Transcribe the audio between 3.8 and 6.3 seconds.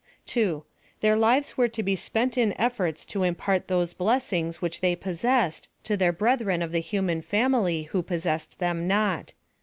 blessings which they possessed, to their